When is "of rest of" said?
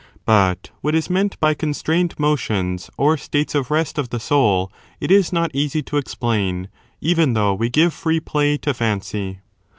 3.53-4.09